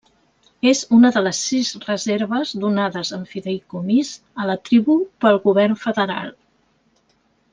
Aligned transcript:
És 0.69 0.79
una 0.99 1.09
de 1.17 1.21
les 1.25 1.41
sis 1.49 1.67
reserves 1.83 2.53
donades 2.63 3.11
en 3.19 3.27
fideïcomís 3.35 4.11
a 4.45 4.49
la 4.53 4.57
tribu 4.71 4.97
pel 5.27 5.39
govern 5.47 5.79
federal. 5.87 6.35